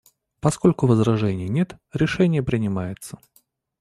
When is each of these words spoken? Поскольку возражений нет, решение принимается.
Поскольку 0.39 0.87
возражений 0.87 1.47
нет, 1.47 1.77
решение 1.93 2.41
принимается. 2.41 3.19